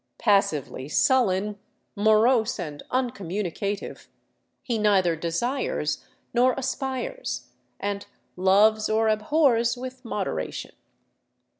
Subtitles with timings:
[0.17, 1.59] Passively sullen,
[1.95, 4.09] morose, and uncommunicative,
[4.63, 10.73] he neither de sires nor aspires, and loves or abhors with moderation.